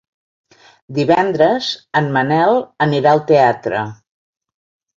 Divendres 0.99 1.67
en 2.01 2.09
Manel 2.17 2.59
anirà 2.89 3.15
al 3.15 3.25
teatre. 3.33 3.87